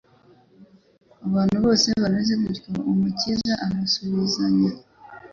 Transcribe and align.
Ku 1.19 1.25
bantu 1.35 1.57
bose 1.65 1.87
bameze 2.03 2.33
batyo, 2.41 2.71
Umukiza 2.91 3.53
abasubizanya 3.65 4.71